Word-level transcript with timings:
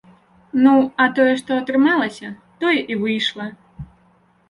Ну, 0.63 0.73
а 1.03 1.07
тое 1.19 1.35
што 1.43 1.51
атрымалася, 1.65 2.35
тое 2.65 2.75
і 2.95 3.01
выйшла. 3.07 3.51